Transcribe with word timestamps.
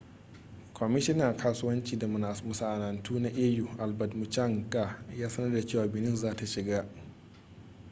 kwamishinan 0.73 1.37
kasuwanci 1.37 1.97
da 1.99 2.07
masana'antu 2.07 3.19
na 3.19 3.29
au 3.29 3.67
albert 3.79 4.13
muchanga 4.15 5.03
ya 5.17 5.29
sanar 5.29 5.51
da 5.53 5.65
cewa 5.67 5.87
benin 5.87 6.15
za 6.15 6.35
ta 6.35 6.45
shiga 6.47 6.85